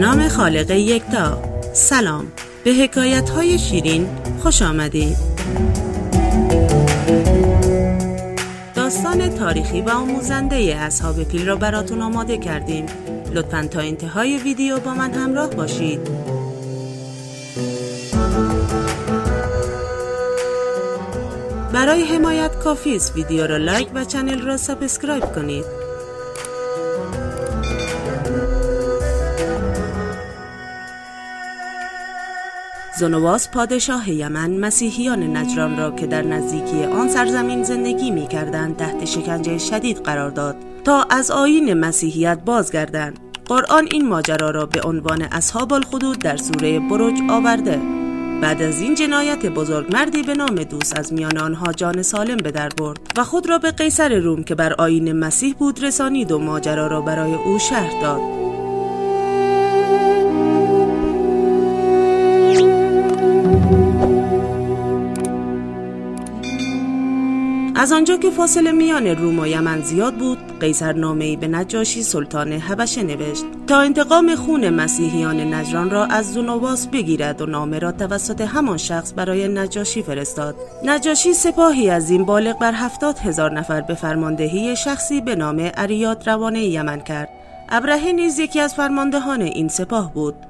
نام 0.00 0.28
خالق 0.28 0.70
یکتا. 0.70 1.42
سلام. 1.72 2.32
به 2.64 2.70
حکایت 2.70 3.30
های 3.30 3.58
شیرین 3.58 4.08
خوش 4.42 4.62
آمدید. 4.62 5.16
داستان 8.74 9.28
تاریخی 9.28 9.80
و 9.80 9.90
آموزنده 9.90 10.56
اصحاب 10.56 11.24
فیل 11.24 11.46
را 11.46 11.56
براتون 11.56 12.02
آماده 12.02 12.38
کردیم. 12.38 12.86
لطفا 13.32 13.68
تا 13.70 13.80
انتهای 13.80 14.38
ویدیو 14.38 14.78
با 14.78 14.94
من 14.94 15.12
همراه 15.12 15.50
باشید. 15.50 16.00
برای 21.72 22.02
حمایت 22.02 22.58
کافی 22.58 22.96
است 22.96 23.16
ویدیو 23.16 23.46
را 23.46 23.56
like 23.56 23.88
و 23.94 24.04
channel 24.04 24.40
را 24.42 24.56
subscribe 24.56 25.24
کنید. 25.24 25.79
زنواس 33.00 33.48
پادشاه 33.48 34.10
یمن 34.10 34.50
مسیحیان 34.50 35.36
نجران 35.36 35.76
را 35.76 35.90
که 35.90 36.06
در 36.06 36.22
نزدیکی 36.22 36.84
آن 36.84 37.08
سرزمین 37.08 37.62
زندگی 37.62 38.10
می 38.10 38.26
کردند 38.26 38.76
تحت 38.76 39.04
شکنجه 39.04 39.58
شدید 39.58 39.98
قرار 40.02 40.30
داد 40.30 40.56
تا 40.84 41.02
از 41.10 41.30
آین 41.30 41.74
مسیحیت 41.74 42.40
بازگردند. 42.44 43.18
قرآن 43.46 43.88
این 43.92 44.08
ماجرا 44.08 44.50
را 44.50 44.66
به 44.66 44.82
عنوان 44.82 45.22
اصحاب 45.22 45.72
الخدود 45.72 46.18
در 46.18 46.36
سوره 46.36 46.80
بروج 46.80 47.18
آورده. 47.30 47.80
بعد 48.42 48.62
از 48.62 48.80
این 48.80 48.94
جنایت 48.94 49.46
بزرگ 49.46 49.94
مردی 49.94 50.22
به 50.22 50.34
نام 50.34 50.54
دوست 50.54 50.98
از 50.98 51.12
میان 51.12 51.38
آنها 51.38 51.72
جان 51.72 52.02
سالم 52.02 52.36
به 52.36 52.50
در 52.50 52.68
برد 52.68 52.98
و 53.16 53.24
خود 53.24 53.48
را 53.48 53.58
به 53.58 53.70
قیصر 53.70 54.18
روم 54.18 54.44
که 54.44 54.54
بر 54.54 54.72
آین 54.72 55.12
مسیح 55.12 55.54
بود 55.54 55.84
رسانید 55.84 56.32
و 56.32 56.38
ماجرا 56.38 56.86
را 56.86 57.00
برای 57.00 57.34
او 57.34 57.58
شهر 57.58 58.02
داد. 58.02 58.39
از 67.80 67.92
آنجا 67.92 68.16
که 68.16 68.30
فاصله 68.30 68.72
میان 68.72 69.06
روم 69.06 69.38
و 69.38 69.46
یمن 69.46 69.80
زیاد 69.80 70.14
بود 70.14 70.38
قیصر 70.60 70.92
نامه 70.92 71.36
به 71.36 71.48
نجاشی 71.48 72.02
سلطان 72.02 72.52
حبشه 72.52 73.02
نوشت. 73.02 73.44
تا 73.66 73.80
انتقام 73.80 74.34
خون 74.34 74.70
مسیحیان 74.70 75.54
نجران 75.54 75.90
را 75.90 76.04
از 76.04 76.32
زنواس 76.32 76.86
بگیرد 76.86 77.42
و 77.42 77.46
نامه 77.46 77.78
را 77.78 77.92
توسط 77.92 78.40
همان 78.40 78.76
شخص 78.76 79.12
برای 79.16 79.48
نجاشی 79.48 80.02
فرستاد. 80.02 80.54
نجاشی 80.84 81.32
سپاهی 81.32 81.90
از 81.90 82.10
این 82.10 82.24
بالغ 82.24 82.58
بر 82.58 82.72
هفتاد 82.74 83.18
هزار 83.18 83.52
نفر 83.52 83.80
به 83.80 83.94
فرماندهی 83.94 84.76
شخصی 84.76 85.20
به 85.20 85.36
نام 85.36 85.70
اریاد 85.74 86.28
روانه 86.28 86.64
یمن 86.64 87.00
کرد. 87.00 87.28
ابرهه 87.68 88.12
نیز 88.12 88.38
یکی 88.38 88.60
از 88.60 88.74
فرماندهان 88.74 89.42
این 89.42 89.68
سپاه 89.68 90.14
بود. 90.14 90.49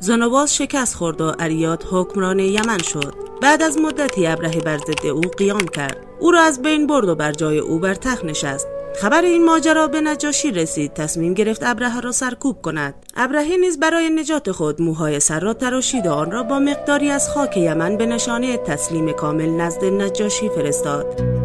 زنواس 0.00 0.52
شکست 0.52 0.94
خورد 0.94 1.20
و 1.20 1.32
اریاد 1.38 1.84
حکمران 1.90 2.38
یمن 2.38 2.78
شد. 2.78 3.14
بعد 3.42 3.62
از 3.62 3.78
مدتی 3.78 4.26
ابرهه 4.26 4.60
بر 4.60 4.78
ضد 4.78 5.06
او 5.06 5.20
قیام 5.20 5.68
کرد. 5.68 5.96
او 6.20 6.30
را 6.30 6.40
از 6.40 6.62
بین 6.62 6.86
برد 6.86 7.08
و 7.08 7.14
بر 7.14 7.32
جای 7.32 7.58
او 7.58 7.78
بر 7.78 7.94
تخت 7.94 8.24
نشست. 8.24 8.66
خبر 9.00 9.22
این 9.22 9.44
ماجرا 9.44 9.86
به 9.88 10.00
نجاشی 10.00 10.50
رسید. 10.50 10.94
تصمیم 10.94 11.34
گرفت 11.34 11.62
ابرهه 11.62 12.00
را 12.00 12.12
سرکوب 12.12 12.62
کند. 12.62 12.94
ابرهه 13.16 13.56
نیز 13.56 13.80
برای 13.80 14.10
نجات 14.10 14.50
خود 14.50 14.82
موهای 14.82 15.20
سر 15.20 15.40
را 15.40 15.54
تراشید 15.54 16.06
و 16.06 16.12
آن 16.12 16.30
را 16.30 16.42
با 16.42 16.58
مقداری 16.58 17.10
از 17.10 17.30
خاک 17.30 17.56
یمن 17.56 17.96
به 17.96 18.06
نشانه 18.06 18.56
تسلیم 18.56 19.12
کامل 19.12 19.50
نزد 19.50 19.84
نجاشی 19.84 20.48
فرستاد. 20.48 21.37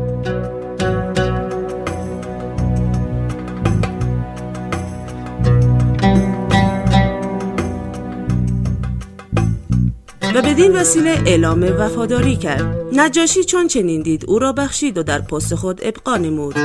و 10.36 10.42
بدین 10.42 10.76
وسیله 10.76 11.24
اعلام 11.26 11.64
وفاداری 11.64 12.36
کرد. 12.36 12.76
نجاشی 12.94 13.44
چون 13.44 13.68
چنین 13.68 14.02
دید 14.02 14.26
او 14.28 14.40
را 14.40 14.54
بخشید 14.54 14.98
و 14.98 15.04
در 15.04 15.22
پست 15.22 15.56
خود 15.56 15.82
ابقا 15.84 16.18
نمود. 16.18 16.56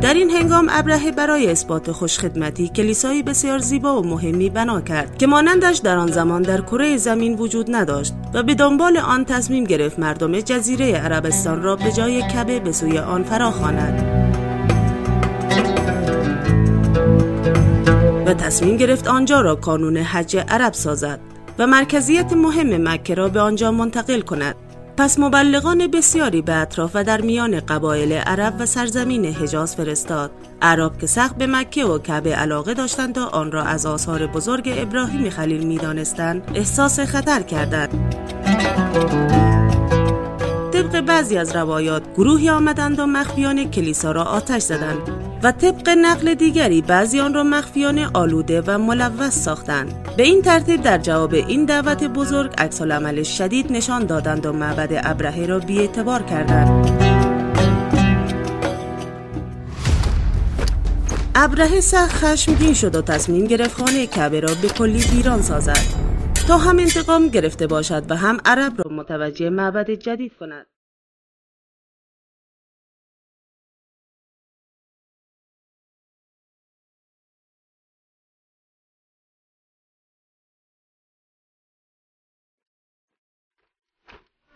در 0.00 0.14
این 0.14 0.30
هنگام 0.30 0.68
ابرهه 0.70 1.12
برای 1.12 1.50
اثبات 1.50 1.92
خوشخدمتی 1.92 2.68
کلیسایی 2.68 3.22
بسیار 3.22 3.58
زیبا 3.58 4.02
و 4.02 4.06
مهمی 4.06 4.50
بنا 4.50 4.80
کرد 4.80 5.18
که 5.18 5.26
مانندش 5.26 5.76
در 5.76 5.96
آن 5.96 6.12
زمان 6.12 6.42
در 6.42 6.60
کره 6.60 6.96
زمین 6.96 7.34
وجود 7.34 7.66
نداشت 7.74 8.14
و 8.34 8.42
به 8.42 8.54
دنبال 8.54 8.96
آن 8.96 9.24
تصمیم 9.24 9.64
گرفت 9.64 9.98
مردم 9.98 10.40
جزیره 10.40 10.92
عربستان 10.92 11.62
را 11.62 11.76
به 11.76 11.92
جای 11.92 12.22
کبه 12.22 12.60
به 12.60 12.72
سوی 12.72 12.98
آن 12.98 13.22
فراخواند. 13.24 14.20
و 18.26 18.34
تصمیم 18.34 18.76
گرفت 18.76 19.08
آنجا 19.08 19.40
را 19.40 19.56
کانون 19.56 19.96
حج 19.96 20.36
عرب 20.36 20.72
سازد. 20.72 21.20
و 21.60 21.66
مرکزیت 21.66 22.32
مهم 22.32 22.88
مکه 22.88 23.14
را 23.14 23.28
به 23.28 23.40
آنجا 23.40 23.70
منتقل 23.70 24.20
کند. 24.20 24.54
پس 24.96 25.18
مبلغان 25.18 25.86
بسیاری 25.86 26.42
به 26.42 26.54
اطراف 26.54 26.90
و 26.94 27.04
در 27.04 27.20
میان 27.20 27.60
قبایل 27.60 28.12
عرب 28.12 28.54
و 28.58 28.66
سرزمین 28.66 29.24
حجاز 29.24 29.76
فرستاد. 29.76 30.30
عرب 30.62 30.98
که 30.98 31.06
سخت 31.06 31.36
به 31.36 31.46
مکه 31.46 31.84
و 31.84 31.98
کعبه 31.98 32.34
علاقه 32.34 32.74
داشتند 32.74 33.18
و 33.18 33.20
آن 33.20 33.52
را 33.52 33.62
از 33.62 33.86
آثار 33.86 34.26
بزرگ 34.26 34.74
ابراهیم 34.76 35.30
خلیل 35.30 35.66
می‌دانستند 35.66 36.50
احساس 36.54 37.00
خطر 37.00 37.42
کردند. 37.42 38.14
طبق 40.72 41.00
بعضی 41.00 41.38
از 41.38 41.56
روایات 41.56 42.02
گروهی 42.16 42.50
آمدند 42.50 42.98
و 42.98 43.06
مخفیان 43.06 43.70
کلیسا 43.70 44.12
را 44.12 44.24
آتش 44.24 44.62
زدند. 44.62 45.29
و 45.42 45.52
طبق 45.52 45.88
نقل 45.88 46.34
دیگری 46.34 46.82
بعضی 46.82 47.20
آن 47.20 47.34
را 47.34 47.44
مخفیان 47.44 47.98
آلوده 47.98 48.62
و 48.66 48.78
ملوث 48.78 49.44
ساختند. 49.44 50.14
به 50.16 50.22
این 50.22 50.42
ترتیب 50.42 50.82
در 50.82 50.98
جواب 50.98 51.34
این 51.34 51.64
دعوت 51.64 52.04
بزرگ 52.04 52.52
عکس 52.58 52.82
عمل 52.82 53.22
شدید 53.22 53.72
نشان 53.72 54.06
دادند 54.06 54.46
و 54.46 54.52
معبد 54.52 55.00
ابرهه 55.04 55.46
را 55.46 55.58
بیاعتبار 55.58 56.22
کردند. 56.22 56.86
ابرهه 61.34 61.80
سخت 61.80 62.24
خشمگین 62.24 62.74
شد 62.74 62.96
و 62.96 63.02
تصمیم 63.02 63.46
گرفت 63.46 63.74
خانه 63.74 64.06
کعبه 64.06 64.40
را 64.40 64.54
به 64.62 64.68
کلی 64.68 65.02
ویران 65.12 65.42
سازد. 65.42 66.10
تا 66.48 66.58
هم 66.58 66.78
انتقام 66.78 67.28
گرفته 67.28 67.66
باشد 67.66 68.10
و 68.10 68.16
هم 68.16 68.38
عرب 68.44 68.72
را 68.76 68.96
متوجه 68.96 69.50
معبد 69.50 69.90
جدید 69.90 70.32
کند. 70.40 70.66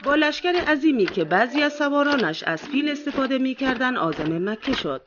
با 0.04 0.14
لشکر 0.14 0.52
عظیمی 0.66 1.06
که 1.06 1.24
بعضی 1.24 1.62
از 1.62 1.72
سوارانش 1.72 2.42
از 2.42 2.62
فیل 2.62 2.88
استفاده 2.88 3.38
می‌کردند 3.38 3.96
آزم 3.96 4.50
مکه 4.50 4.72
شد. 4.72 5.02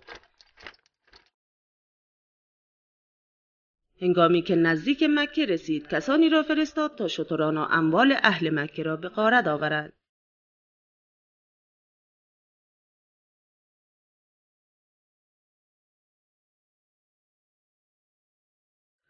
هنگامی 4.02 4.42
که 4.42 4.56
نزدیک 4.56 5.04
مکه 5.10 5.46
رسید 5.46 5.88
کسانی 5.88 6.30
را 6.30 6.44
فرستاد 6.44 6.98
تا 6.98 7.08
شتران 7.08 7.58
و 7.58 7.68
اموال 7.70 8.16
اهل 8.24 8.60
مکه 8.60 8.84
را 8.84 8.96
به 8.96 9.10
غارت 9.10 9.48
آورند. 9.48 9.94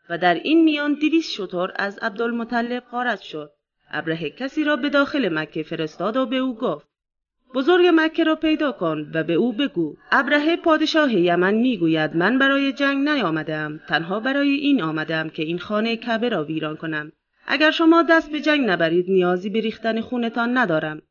و 0.10 0.18
در 0.18 0.34
این 0.34 0.64
میان 0.64 0.94
دویست 0.94 1.34
شتر 1.34 1.68
از 1.76 1.98
عبدالمطلب 1.98 2.84
غارت 2.84 3.22
شد. 3.22 3.57
ابرهه 3.92 4.30
کسی 4.30 4.64
را 4.64 4.76
به 4.76 4.90
داخل 4.90 5.30
مکه 5.34 5.64
فرستاد 5.64 6.18
و 6.18 6.26
به 6.26 6.38
او 6.38 6.56
گفت 6.56 6.88
بزرگ 7.56 7.86
مکه 7.94 8.24
را 8.24 8.36
پیدا 8.36 8.72
کن 8.72 9.12
و 9.14 9.24
به 9.24 9.34
او 9.34 9.54
بگو. 9.54 9.96
ابرهه 10.12 10.56
پادشاه 10.56 11.14
یمن 11.14 11.54
می‌گوید 11.54 12.16
من 12.16 12.40
برای 12.40 12.74
جنگ 12.74 13.10
نیامدم 13.10 13.80
تنها 13.88 14.20
برای 14.20 14.50
این 14.50 14.82
آمدم 14.82 15.30
که 15.30 15.44
این 15.44 15.60
خانه 15.60 15.98
کعبه 15.98 16.30
را 16.30 16.44
ویران 16.44 16.76
کنم. 16.76 17.12
اگر 17.48 17.72
شما 17.72 18.04
دست 18.04 18.32
به 18.32 18.42
جنگ 18.42 18.70
نبرید 18.70 19.06
نیازی 19.10 19.50
به 19.50 19.60
ریختن 19.60 20.02
خونتان 20.02 20.58
ندارم. 20.58 21.02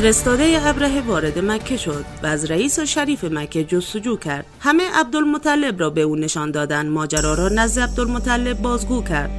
فرستاده 0.00 0.68
ابرهه 0.68 1.02
وارد 1.06 1.38
مکه 1.38 1.76
شد 1.76 2.04
و 2.22 2.26
از 2.26 2.50
رئیس 2.50 2.78
و 2.78 2.84
شریف 2.86 3.24
مکه 3.24 3.64
جستجو 3.64 4.16
کرد. 4.16 4.46
همه 4.60 4.82
عبدالمطلب 4.94 5.80
را 5.80 5.90
به 5.90 6.00
او 6.00 6.16
نشان 6.16 6.50
دادن 6.50 6.88
ماجرا 6.88 7.34
را 7.34 7.48
نزد 7.48 7.80
عبدالمطلب 7.80 8.62
بازگو 8.62 9.02
کرد. 9.02 9.30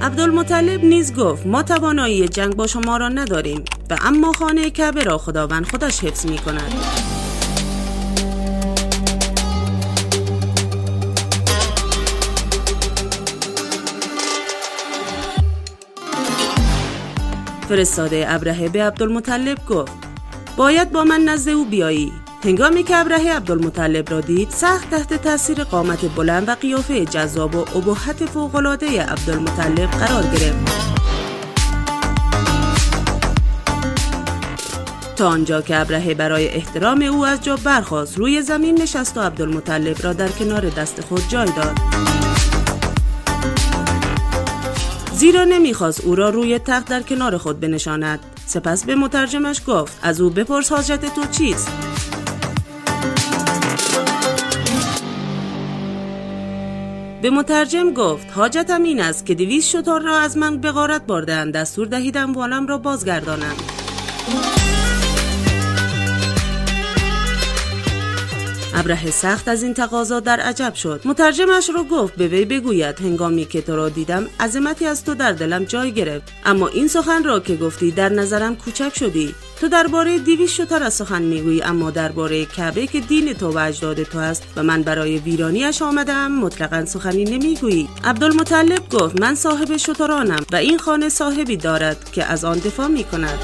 عبدالمطلب 0.00 0.84
نیز 0.84 1.14
گفت 1.14 1.46
ما 1.46 1.62
توانایی 1.62 2.28
جنگ 2.28 2.56
با 2.56 2.66
شما 2.66 2.96
را 2.96 3.08
نداریم 3.08 3.64
و 3.90 3.96
اما 4.00 4.32
خانه 4.32 4.70
کعبه 4.70 5.04
را 5.04 5.18
خداوند 5.18 5.70
خودش 5.70 6.04
حفظ 6.04 6.26
می 6.26 6.38
کند. 6.38 6.74
فرستاده 17.68 18.24
ابرهه 18.28 18.68
به 18.68 18.82
عبدالمطلب 18.82 19.58
گفت 19.68 19.99
باید 20.60 20.92
با 20.92 21.04
من 21.04 21.20
نزد 21.20 21.48
او 21.48 21.64
بیایی. 21.64 22.12
هنگامی 22.44 22.82
که 22.82 22.96
ابرهه 22.96 23.36
عبدالمطلب 23.36 24.10
را 24.10 24.20
دید 24.20 24.50
سخت 24.50 24.90
تحت 24.90 25.14
تاثیر 25.14 25.64
قامت 25.64 26.14
بلند 26.14 26.48
و 26.48 26.54
قیافه 26.54 27.04
جذاب 27.04 27.54
و 27.54 27.58
ابهت 27.58 28.26
فوقالعاده 28.26 29.02
عبدالمطلب 29.02 29.90
قرار 29.90 30.22
گرفت. 30.22 30.72
تا 35.16 35.28
آنجا 35.28 35.62
که 35.62 35.76
ابرهه 35.76 36.14
برای 36.14 36.48
احترام 36.48 37.02
او 37.02 37.26
از 37.26 37.44
جا 37.44 37.56
برخواست 37.56 38.18
روی 38.18 38.42
زمین 38.42 38.82
نشست 38.82 39.16
و 39.16 39.20
عبدالمطلب 39.20 39.96
را 40.02 40.12
در 40.12 40.28
کنار 40.28 40.68
دست 40.68 41.00
خود 41.00 41.22
جای 41.28 41.48
داد. 41.56 41.78
زیرا 45.12 45.44
نمی‌خواست 45.44 46.00
او 46.00 46.14
را 46.14 46.30
روی 46.30 46.58
تخت 46.58 46.88
در 46.88 47.02
کنار 47.02 47.36
خود 47.36 47.60
بنشاند. 47.60 48.29
سپس 48.50 48.84
به 48.84 48.94
مترجمش 48.94 49.60
گفت 49.66 49.98
از 50.02 50.20
او 50.20 50.30
بپرس 50.30 50.72
حاجت 50.72 51.14
تو 51.14 51.26
چیست؟ 51.30 51.68
به 57.22 57.30
مترجم 57.30 57.90
گفت 57.90 58.26
حاجتم 58.32 58.82
این 58.82 59.00
است 59.00 59.26
که 59.26 59.34
دویست 59.34 59.68
شتار 59.68 60.00
را 60.00 60.18
از 60.18 60.36
من 60.36 60.56
به 60.56 60.72
غارت 60.72 61.06
باردن 61.06 61.50
دستور 61.50 61.86
دهیدم 61.86 62.32
والم 62.32 62.66
را 62.66 62.78
بازگردانم. 62.78 63.56
ابره 68.74 69.10
سخت 69.10 69.48
از 69.48 69.62
این 69.62 69.74
تقاضا 69.74 70.20
در 70.20 70.40
عجب 70.40 70.74
شد. 70.74 71.00
مترجمش 71.04 71.70
رو 71.70 71.84
گفت 71.84 72.14
به 72.14 72.28
وی 72.28 72.44
بگوید 72.44 73.00
هنگامی 73.00 73.44
که 73.44 73.62
تو 73.62 73.76
را 73.76 73.88
دیدم 73.88 74.26
عظمتی 74.40 74.86
از 74.86 75.04
تو 75.04 75.14
در 75.14 75.32
دلم 75.32 75.64
جای 75.64 75.92
گرفت. 75.92 76.32
اما 76.44 76.68
این 76.68 76.88
سخن 76.88 77.24
را 77.24 77.40
که 77.40 77.56
گفتی 77.56 77.90
در 77.90 78.08
نظرم 78.08 78.56
کوچک 78.56 78.98
شدی. 78.98 79.34
تو 79.60 79.68
درباره 79.68 80.18
دیویس 80.18 80.50
شتر 80.50 80.82
از 80.82 80.94
سخن 80.94 81.22
می‌گویی 81.22 81.62
اما 81.62 81.90
درباره 81.90 82.44
کعبه 82.44 82.86
که 82.86 83.00
دین 83.00 83.32
تو 83.32 83.50
و 83.50 83.58
اجداد 83.58 84.02
تو 84.02 84.18
است 84.18 84.42
و 84.56 84.62
من 84.62 84.82
برای 84.82 85.18
ویرانیش 85.18 85.82
آمدم 85.82 86.32
مطلقا 86.32 86.84
سخنی 86.84 87.24
نمی‌گویی. 87.24 87.88
عبدالمطلب 88.04 88.88
گفت 88.88 89.20
من 89.20 89.34
صاحب 89.34 89.76
شترانم 89.76 90.44
و 90.52 90.56
این 90.56 90.78
خانه 90.78 91.08
صاحبی 91.08 91.56
دارد 91.56 92.10
که 92.12 92.24
از 92.24 92.44
آن 92.44 92.58
دفاع 92.58 92.86
می 92.86 93.04
کند 93.04 93.38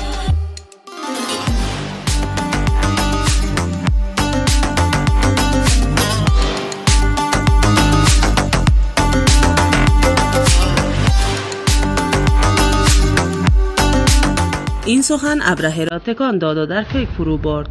این 14.87 15.03
سخن 15.03 15.39
ابرهه 15.43 15.85
را 15.85 15.99
تکان 15.99 16.39
داد 16.39 16.59
و 16.59 16.67
در 16.67 16.83
فکر 16.83 17.11
فرو 17.11 17.39
برد. 17.39 17.69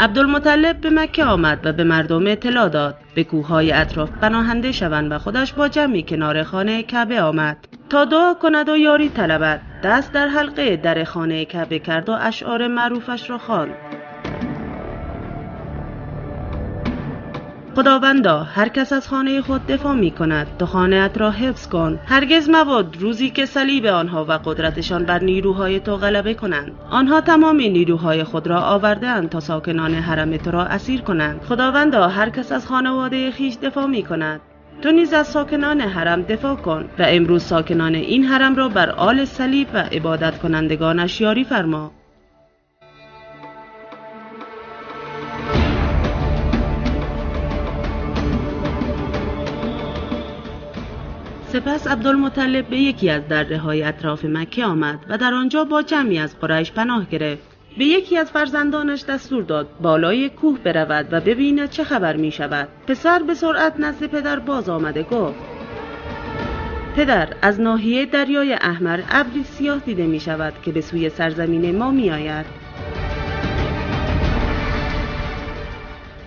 عبدالمطلب 0.00 0.80
به 0.80 0.90
مکه 0.90 1.24
آمد 1.24 1.60
و 1.64 1.72
به 1.72 1.84
مردم 1.84 2.26
اطلاع 2.26 2.68
داد. 2.68 2.96
به 3.14 3.24
کوههای 3.24 3.72
اطراف 3.72 4.10
پناهنده 4.10 4.72
شوند 4.72 5.12
و 5.12 5.18
خودش 5.18 5.52
با 5.52 5.68
جمعی 5.68 6.02
کنار 6.02 6.42
خانه 6.42 6.82
کعبه 6.82 7.22
آمد. 7.22 7.56
تا 7.90 8.04
دعا 8.04 8.34
کند 8.34 8.68
و 8.68 8.76
یاری 8.76 9.08
طلبد. 9.08 9.60
دست 9.84 10.12
در 10.12 10.28
حلقه 10.28 10.76
در 10.76 11.04
خانه 11.04 11.44
کعبه 11.44 11.78
کرد 11.78 12.08
و 12.08 12.12
اشعار 12.20 12.68
معروفش 12.68 13.30
را 13.30 13.38
خواند. 13.38 13.74
خداوندا 17.74 18.42
هر 18.42 18.68
کس 18.68 18.92
از 18.92 19.08
خانه 19.08 19.40
خود 19.40 19.66
دفاع 19.66 19.94
می 19.94 20.10
کند 20.10 20.46
تو 20.58 20.66
خانه 20.66 21.08
را 21.08 21.30
حفظ 21.30 21.68
کن. 21.68 21.98
هرگز 22.06 22.50
مباد 22.50 22.96
روزی 23.00 23.30
که 23.30 23.46
صلیب 23.46 23.86
آنها 23.86 24.24
و 24.24 24.32
قدرتشان 24.32 25.04
بر 25.04 25.22
نیروهای 25.22 25.80
تو 25.80 25.96
غلبه 25.96 26.34
کنند. 26.34 26.72
آنها 26.90 27.20
تمام 27.20 27.56
نیروهای 27.56 28.24
خود 28.24 28.46
را 28.46 28.60
آورده 28.60 29.26
تا 29.26 29.40
ساکنان 29.40 29.94
حرم 29.94 30.36
تو 30.36 30.50
را 30.50 30.64
اسیر 30.64 31.00
کنند. 31.00 31.42
خداوندا 31.42 32.08
هر 32.08 32.30
کس 32.30 32.52
از 32.52 32.66
خانواده 32.66 33.30
خیش 33.30 33.56
دفاع 33.62 33.86
می 33.86 34.02
کند 34.02 34.40
تو 34.82 34.90
نیز 34.90 35.12
از 35.12 35.26
ساکنان 35.26 35.80
حرم 35.80 36.22
دفاع 36.22 36.54
کن 36.54 36.84
و 36.98 37.04
امروز 37.08 37.42
ساکنان 37.42 37.94
این 37.94 38.24
حرم 38.24 38.56
را 38.56 38.68
بر 38.68 38.90
آل 38.90 39.24
صلیب 39.24 39.68
و 39.74 39.78
عبادت 39.78 40.38
کنندگانش 40.38 41.20
یاری 41.20 41.44
فرما. 41.44 41.92
سپس 51.54 51.86
عبدالمطلب 51.86 52.68
به 52.68 52.76
یکی 52.76 53.10
از 53.10 53.28
دره 53.28 53.58
های 53.58 53.82
اطراف 53.82 54.24
مکه 54.24 54.64
آمد 54.64 54.98
و 55.08 55.18
در 55.18 55.34
آنجا 55.34 55.64
با 55.64 55.82
جمعی 55.82 56.18
از 56.18 56.38
قریش 56.40 56.72
پناه 56.72 57.06
گرفت. 57.10 57.42
به 57.78 57.84
یکی 57.84 58.18
از 58.18 58.30
فرزندانش 58.30 59.04
دستور 59.04 59.42
داد 59.42 59.68
بالای 59.82 60.28
کوه 60.28 60.58
برود 60.58 61.08
و 61.10 61.20
ببیند 61.20 61.70
چه 61.70 61.84
خبر 61.84 62.16
می 62.16 62.32
شود 62.32 62.68
پسر 62.86 63.22
به 63.22 63.34
سرعت 63.34 63.80
نزد 63.80 64.06
پدر 64.06 64.38
باز 64.38 64.68
آمده 64.68 65.02
گفت 65.02 65.38
پدر 66.96 67.28
از 67.42 67.60
ناحیه 67.60 68.06
دریای 68.06 68.52
احمر 68.52 69.00
ابری 69.10 69.44
سیاه 69.44 69.78
دیده 69.78 70.06
می 70.06 70.20
شود 70.20 70.52
که 70.62 70.72
به 70.72 70.80
سوی 70.80 71.08
سرزمین 71.08 71.78
ما 71.78 71.90
می 71.90 72.10
آید 72.10 72.63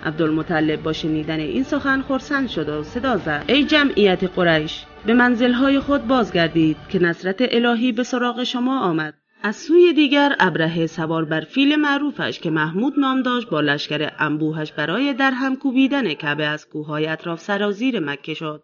عبدالمطلب 0.04 0.84
با 0.84 0.94
شنیدن 0.94 1.40
این 1.40 1.64
سخن 1.64 2.02
خرسند 2.02 2.50
شد 2.50 2.70
و 2.70 2.84
صدا 2.84 3.18
زد. 3.18 3.44
ای 3.48 3.64
جمعیت 3.64 4.24
قریش 4.24 4.86
به 5.06 5.14
منزلهای 5.14 5.80
خود 5.80 6.08
بازگردید 6.08 6.78
که 6.90 7.00
نصرت 7.00 7.38
الهی 7.40 7.92
به 7.92 8.04
سراغ 8.04 8.44
شما 8.44 8.80
آمد. 8.80 9.14
از 9.44 9.56
سوی 9.56 9.94
دیگر 9.94 10.36
ابرهه 10.40 10.88
سوار 10.88 11.26
بر 11.26 11.42
فیل 11.42 11.76
معروفش 11.76 12.40
که 12.40 12.50
محمود 12.50 12.94
نام 13.00 13.22
داشت 13.22 13.50
با 13.50 13.62
لشکر 13.62 14.12
انبوهش 14.20 14.72
برای 14.72 15.14
در 15.14 15.32
هم 15.32 15.56
کوبیدن 15.56 16.14
کعبه 16.14 16.46
از 16.46 16.70
کوههای 16.70 17.08
اطراف 17.08 17.40
سرازیر 17.40 18.00
مکه 18.00 18.34
شد. 18.34 18.64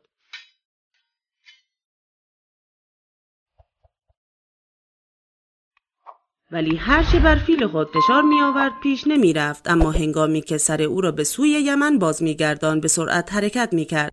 ولی 6.53 6.75
هرچه 6.75 7.19
بر 7.19 7.35
فیل 7.35 7.67
خود 7.67 7.87
فشار 7.87 8.21
می 8.21 8.41
آورد 8.41 8.71
پیش 8.83 9.07
نمی 9.07 9.33
رفت 9.33 9.69
اما 9.69 9.91
هنگامی 9.91 10.41
که 10.41 10.57
سر 10.57 10.81
او 10.81 11.01
را 11.01 11.11
به 11.11 11.23
سوی 11.23 11.49
یمن 11.49 11.99
باز 11.99 12.23
می 12.23 12.35
گردان 12.35 12.79
به 12.79 12.87
سرعت 12.87 13.33
حرکت 13.33 13.69
می 13.71 13.85
کرد. 13.85 14.11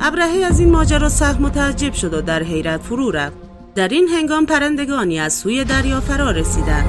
ابرهه 0.00 0.44
از 0.44 0.60
این 0.60 0.70
ماجرا 0.70 1.08
سخت 1.08 1.40
متعجب 1.40 1.92
شد 1.92 2.14
و 2.14 2.20
در 2.20 2.42
حیرت 2.42 2.82
فرو 2.82 3.10
رفت. 3.10 3.36
در 3.74 3.88
این 3.88 4.08
هنگام 4.08 4.46
پرندگانی 4.46 5.20
از 5.20 5.34
سوی 5.34 5.64
دریا 5.64 6.00
فرا 6.00 6.30
رسیدند. 6.30 6.86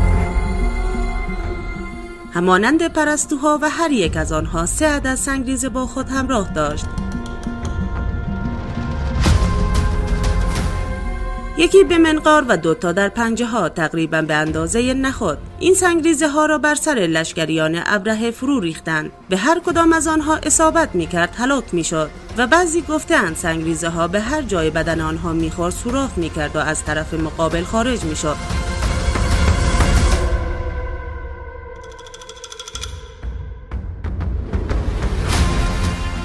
همانند 2.34 2.94
پرستوها 2.94 3.60
و 3.62 3.70
هر 3.70 3.92
یک 3.92 4.18
از 4.18 4.32
آنها 4.32 4.66
سه 4.66 4.86
عدد 4.86 5.16
سنگریز 5.16 5.66
با 5.66 5.86
خود 5.86 6.10
همراه 6.10 6.54
داشت. 6.54 6.86
یکی 11.60 11.84
به 11.84 11.98
منقار 11.98 12.46
و 12.48 12.58
دوتا 12.58 12.92
در 12.92 13.10
پنجه 13.10 13.46
ها 13.46 13.70
تقریبا 13.70 14.22
به 14.22 14.34
اندازه 14.34 14.94
نخود. 14.94 15.38
این 15.60 15.74
سنگریزه 15.74 16.28
ها 16.28 16.46
را 16.46 16.58
بر 16.58 16.76
سر 16.76 16.94
لشکریان 16.94 17.82
ابره 17.86 18.32
فرو 18.32 18.60
ریختند. 18.60 19.12
به 19.30 19.38
هر 19.38 19.60
کدام 19.60 19.94
از 19.94 20.08
آنها 20.08 20.36
اصابت 20.36 20.90
می 20.94 21.08
کرد 21.08 21.36
هلاک 21.38 21.64
می 21.74 21.84
شد 21.84 22.10
و 22.38 22.48
بعضی 22.48 22.82
گفتند 22.82 23.36
سنگریزه 23.36 23.90
ها 23.90 24.08
به 24.08 24.20
هر 24.20 24.42
جای 24.42 24.70
بدن 24.70 25.02
آنها 25.02 25.34
می‌خورد 25.34 25.74
سوراخ 25.74 26.18
می 26.18 26.30
کرد 26.30 26.56
و 26.56 26.60
از 26.60 26.84
طرف 26.84 27.14
مقابل 27.14 27.64
خارج 27.64 28.04
می 28.04 28.16
شد 28.16 28.36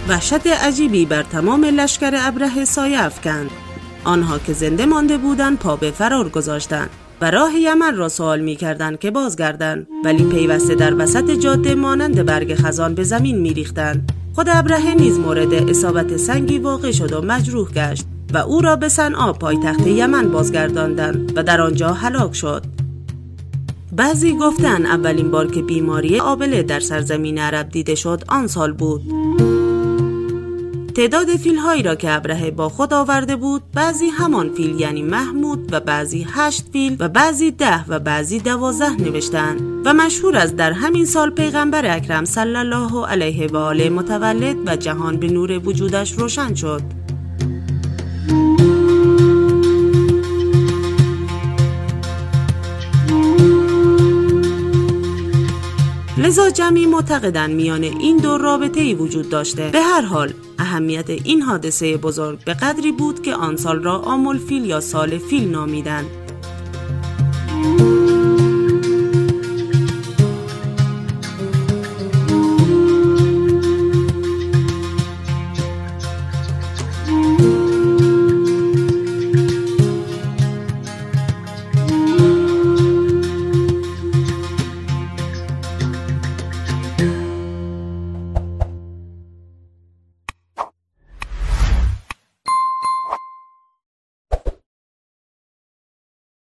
وحشت 0.08 0.46
عجیبی 0.46 1.06
بر 1.06 1.22
تمام 1.22 1.64
لشکر 1.64 2.12
ابره 2.14 2.64
سایه 2.64 3.04
افکند. 3.04 3.50
آنها 4.04 4.38
که 4.38 4.52
زنده 4.52 4.86
مانده 4.86 5.18
بودند 5.18 5.58
پا 5.58 5.76
به 5.76 5.90
فرار 5.90 6.28
گذاشتند 6.28 6.90
و 7.20 7.30
راه 7.30 7.54
یمن 7.54 7.96
را 7.96 8.08
سوال 8.08 8.40
می 8.40 8.56
کردند 8.56 8.98
که 8.98 9.10
بازگردند. 9.10 9.86
ولی 10.04 10.24
پیوسته 10.24 10.74
در 10.74 10.94
وسط 10.98 11.30
جاده 11.30 11.74
مانند 11.74 12.24
برگ 12.24 12.54
خزان 12.54 12.94
به 12.94 13.02
زمین 13.02 13.38
می 13.38 13.54
ریختند. 13.54 14.12
خود 14.34 14.46
ابرهه 14.50 14.94
نیز 14.94 15.18
مورد 15.18 15.54
اصابت 15.54 16.16
سنگی 16.16 16.58
واقع 16.58 16.90
شد 16.90 17.12
و 17.12 17.22
مجروح 17.22 17.70
گشت 17.70 18.06
و 18.34 18.38
او 18.38 18.60
را 18.60 18.76
به 18.76 18.88
صنعا 18.88 19.32
پایتخت 19.32 19.86
یمن 19.86 20.28
بازگرداندند 20.28 21.32
و 21.36 21.42
در 21.42 21.60
آنجا 21.60 21.92
هلاک 21.92 22.34
شد. 22.34 22.62
بعضی 23.92 24.36
گفتند 24.36 24.86
اولین 24.86 25.30
بار 25.30 25.46
که 25.46 25.62
بیماری 25.62 26.20
آبله 26.20 26.62
در 26.62 26.80
سرزمین 26.80 27.38
عرب 27.38 27.68
دیده 27.68 27.94
شد 27.94 28.22
آن 28.28 28.46
سال 28.46 28.72
بود. 28.72 29.02
تعداد 30.96 31.36
فیل 31.36 31.56
هایی 31.56 31.82
را 31.82 31.94
که 31.94 32.12
ابرهه 32.12 32.50
با 32.50 32.68
خود 32.68 32.94
آورده 32.94 33.36
بود 33.36 33.62
بعضی 33.74 34.08
همان 34.08 34.54
فیل 34.54 34.80
یعنی 34.80 35.02
محمود 35.02 35.72
و 35.72 35.80
بعضی 35.80 36.26
هشت 36.30 36.64
فیل 36.72 36.96
و 37.00 37.08
بعضی 37.08 37.50
ده 37.50 37.84
و 37.88 37.98
بعضی 37.98 38.38
دوازده 38.38 39.02
نوشتند 39.02 39.60
و 39.84 39.94
مشهور 39.94 40.36
از 40.36 40.56
در 40.56 40.72
همین 40.72 41.04
سال 41.04 41.30
پیغمبر 41.30 41.96
اکرم 41.96 42.24
صلی 42.24 42.56
الله 42.56 43.06
علیه 43.06 43.46
و 43.46 43.56
آله 43.56 43.90
متولد 43.90 44.56
و 44.66 44.76
جهان 44.76 45.16
به 45.16 45.28
نور 45.28 45.68
وجودش 45.68 46.12
روشن 46.12 46.54
شد. 46.54 47.01
لذا 56.22 56.50
جمعی 56.50 56.86
معتقدن 56.86 57.50
میان 57.50 57.82
این 57.82 58.16
دو 58.16 58.38
رابطه 58.38 58.80
ای 58.80 58.94
وجود 58.94 59.28
داشته. 59.28 59.70
به 59.70 59.80
هر 59.80 60.00
حال 60.00 60.32
اهمیت 60.58 61.10
این 61.10 61.42
حادثه 61.42 61.96
بزرگ 61.96 62.44
به 62.44 62.54
قدری 62.54 62.92
بود 62.92 63.22
که 63.22 63.34
آن 63.34 63.56
سال 63.56 63.82
را 63.82 63.98
آمول 63.98 64.38
فیل 64.38 64.66
یا 64.66 64.80
سال 64.80 65.18
فیل 65.18 65.50
نامیدند. 65.50 66.21